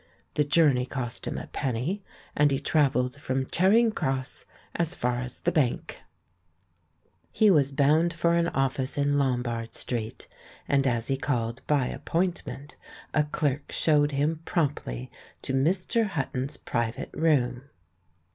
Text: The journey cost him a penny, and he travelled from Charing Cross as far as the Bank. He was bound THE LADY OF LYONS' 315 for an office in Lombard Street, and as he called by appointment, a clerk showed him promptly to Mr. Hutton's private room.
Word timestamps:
The 0.33 0.43
journey 0.43 0.87
cost 0.87 1.27
him 1.27 1.37
a 1.37 1.45
penny, 1.45 2.03
and 2.35 2.49
he 2.49 2.57
travelled 2.59 3.17
from 3.21 3.45
Charing 3.45 3.91
Cross 3.91 4.45
as 4.75 4.95
far 4.95 5.19
as 5.19 5.41
the 5.41 5.51
Bank. 5.51 6.01
He 7.31 7.51
was 7.51 7.71
bound 7.71 8.13
THE 8.13 8.27
LADY 8.27 8.47
OF 8.47 8.53
LYONS' 8.53 8.53
315 8.53 8.53
for 8.53 8.57
an 8.57 8.65
office 8.65 8.97
in 9.13 9.19
Lombard 9.19 9.75
Street, 9.75 10.27
and 10.67 10.87
as 10.87 11.07
he 11.07 11.17
called 11.17 11.61
by 11.67 11.85
appointment, 11.85 12.77
a 13.13 13.25
clerk 13.25 13.71
showed 13.71 14.13
him 14.13 14.39
promptly 14.43 15.11
to 15.43 15.53
Mr. 15.53 16.07
Hutton's 16.07 16.57
private 16.57 17.11
room. 17.13 17.65